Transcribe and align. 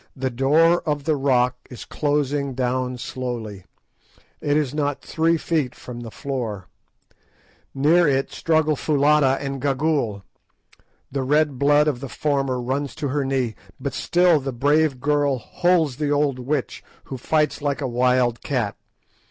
The 0.15 0.31
door 0.31 0.81
of 0.89 1.03
the 1.03 1.15
rock 1.15 1.57
is 1.69 1.85
closing 1.85 2.55
down 2.55 2.97
slowly; 2.97 3.65
it 4.41 4.57
is 4.57 4.73
not 4.73 5.03
three 5.03 5.37
feet 5.37 5.75
from 5.75 5.99
the 5.99 6.09
floor. 6.09 6.67
Near 7.75 8.07
it 8.07 8.31
struggle 8.31 8.75
Foulata 8.75 9.37
and 9.39 9.61
Gagool. 9.61 10.23
The 11.11 11.21
red 11.21 11.59
blood 11.59 11.87
of 11.87 11.99
the 11.99 12.09
former 12.09 12.59
runs 12.59 12.95
to 12.95 13.09
her 13.09 13.23
knee, 13.23 13.53
but 13.79 13.93
still 13.93 14.39
the 14.39 14.51
brave 14.51 14.99
girl 14.99 15.37
holds 15.37 15.97
the 15.97 16.09
old 16.09 16.39
witch, 16.39 16.83
who 17.03 17.17
fights 17.19 17.61
like 17.61 17.79
a 17.79 17.87
wild 17.87 18.41
cat. 18.41 18.75